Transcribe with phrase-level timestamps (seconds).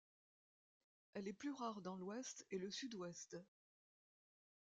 [1.13, 3.37] Elle est plus rare dans l'Ouest et le Sud-Ouest.